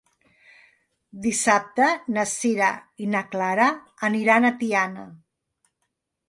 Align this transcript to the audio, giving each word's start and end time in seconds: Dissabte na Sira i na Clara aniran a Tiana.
Dissabte 1.25 1.89
na 2.15 2.23
Sira 2.31 2.69
i 3.05 3.11
na 3.17 3.21
Clara 3.35 3.69
aniran 4.09 4.49
a 4.49 4.53
Tiana. 4.65 5.07